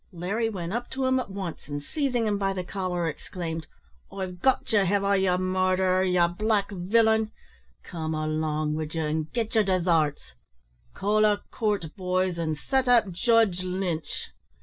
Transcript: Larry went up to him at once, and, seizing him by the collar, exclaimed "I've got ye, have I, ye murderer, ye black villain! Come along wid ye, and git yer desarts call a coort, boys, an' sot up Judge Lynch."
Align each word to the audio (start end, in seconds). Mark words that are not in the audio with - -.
Larry 0.11 0.49
went 0.49 0.73
up 0.73 0.89
to 0.93 1.05
him 1.05 1.19
at 1.19 1.29
once, 1.29 1.67
and, 1.67 1.79
seizing 1.83 2.25
him 2.25 2.39
by 2.39 2.53
the 2.53 2.63
collar, 2.63 3.07
exclaimed 3.07 3.67
"I've 4.11 4.41
got 4.41 4.73
ye, 4.73 4.83
have 4.83 5.03
I, 5.03 5.17
ye 5.17 5.37
murderer, 5.37 6.01
ye 6.01 6.27
black 6.27 6.71
villain! 6.71 7.31
Come 7.83 8.15
along 8.15 8.73
wid 8.73 8.95
ye, 8.95 9.01
and 9.07 9.31
git 9.31 9.53
yer 9.53 9.61
desarts 9.61 10.33
call 10.95 11.23
a 11.23 11.43
coort, 11.51 11.95
boys, 11.95 12.39
an' 12.39 12.55
sot 12.55 12.87
up 12.87 13.11
Judge 13.11 13.61
Lynch." 13.61 14.31